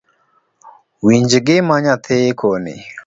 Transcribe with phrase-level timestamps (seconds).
[1.05, 2.75] Winj gima nyathii koni